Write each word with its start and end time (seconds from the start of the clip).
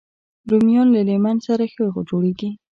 رومیان 0.49 0.87
له 0.95 1.01
لیمن 1.07 1.37
سره 1.47 1.63
ښه 1.73 1.85
جوړېږي 2.09 2.49